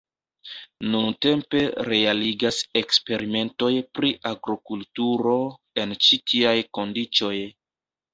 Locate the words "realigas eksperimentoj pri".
1.87-4.09